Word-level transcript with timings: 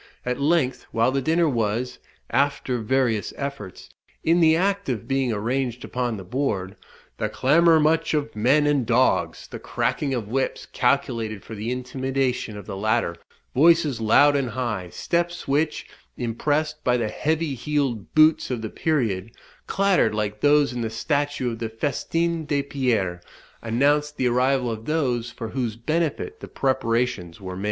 At 0.25 0.41
length, 0.41 0.87
while 0.89 1.11
the 1.11 1.21
dinner 1.21 1.47
was, 1.47 1.99
after 2.31 2.79
various 2.79 3.33
efforts, 3.37 3.87
in 4.23 4.39
the 4.39 4.55
act 4.55 4.89
of 4.89 5.07
being 5.07 5.31
arranged 5.31 5.85
upon 5.85 6.17
the 6.17 6.23
board, 6.23 6.75
"the 7.19 7.29
clamour 7.29 7.79
much 7.79 8.15
of 8.15 8.35
men 8.35 8.65
and 8.65 8.83
dogs," 8.83 9.47
the 9.47 9.59
cracking 9.59 10.15
of 10.15 10.27
whips, 10.27 10.65
calculated 10.65 11.43
for 11.43 11.53
the 11.53 11.69
intimidation 11.71 12.57
of 12.57 12.65
the 12.65 12.75
latter, 12.75 13.15
voices 13.53 14.01
loud 14.01 14.35
and 14.35 14.49
high, 14.49 14.89
steps 14.89 15.47
which, 15.47 15.85
impressed 16.17 16.83
by 16.83 16.97
the 16.97 17.07
heavy 17.09 17.53
heeled 17.53 18.15
boots 18.15 18.49
of 18.49 18.63
the 18.63 18.71
period, 18.71 19.29
clattered 19.67 20.15
like 20.15 20.41
those 20.41 20.73
in 20.73 20.81
the 20.81 20.89
statue 20.89 21.51
of 21.51 21.59
the 21.59 21.69
Festin 21.69 22.45
de 22.47 22.63
Pierre,* 22.63 23.21
announced 23.61 24.17
the 24.17 24.25
arrival 24.27 24.71
of 24.71 24.85
those 24.85 25.29
for 25.29 25.49
whose 25.49 25.75
benefit 25.75 26.39
the 26.39 26.47
preparations 26.47 27.39
were 27.39 27.55
made. 27.55 27.59